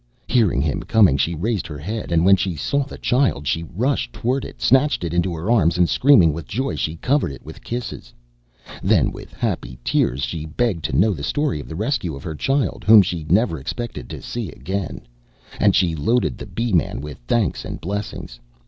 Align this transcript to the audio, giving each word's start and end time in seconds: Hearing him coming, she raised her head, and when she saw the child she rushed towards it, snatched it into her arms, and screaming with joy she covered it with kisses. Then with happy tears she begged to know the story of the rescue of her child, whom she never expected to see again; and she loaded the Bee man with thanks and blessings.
Hearing 0.27 0.63
him 0.63 0.81
coming, 0.81 1.15
she 1.15 1.35
raised 1.35 1.67
her 1.67 1.77
head, 1.77 2.11
and 2.11 2.25
when 2.25 2.35
she 2.35 2.55
saw 2.55 2.83
the 2.83 2.97
child 2.97 3.45
she 3.45 3.61
rushed 3.61 4.11
towards 4.11 4.47
it, 4.47 4.59
snatched 4.59 5.03
it 5.03 5.13
into 5.13 5.31
her 5.35 5.51
arms, 5.51 5.77
and 5.77 5.87
screaming 5.87 6.33
with 6.33 6.47
joy 6.47 6.73
she 6.73 6.95
covered 6.95 7.31
it 7.31 7.45
with 7.45 7.63
kisses. 7.63 8.11
Then 8.81 9.11
with 9.11 9.31
happy 9.31 9.77
tears 9.83 10.23
she 10.23 10.47
begged 10.47 10.83
to 10.85 10.97
know 10.97 11.13
the 11.13 11.21
story 11.21 11.59
of 11.59 11.69
the 11.69 11.75
rescue 11.75 12.15
of 12.15 12.23
her 12.23 12.33
child, 12.33 12.83
whom 12.83 13.03
she 13.03 13.27
never 13.29 13.59
expected 13.59 14.09
to 14.09 14.23
see 14.23 14.49
again; 14.49 15.01
and 15.59 15.75
she 15.75 15.93
loaded 15.93 16.35
the 16.39 16.47
Bee 16.47 16.73
man 16.73 16.99
with 16.99 17.19
thanks 17.27 17.63
and 17.63 17.79
blessings. 17.79 18.39